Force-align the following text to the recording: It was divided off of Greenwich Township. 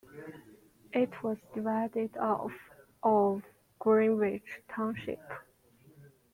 It 0.93 1.21
was 1.21 1.37
divided 1.53 2.17
off 2.17 2.53
of 3.03 3.43
Greenwich 3.79 4.63
Township. 4.67 5.21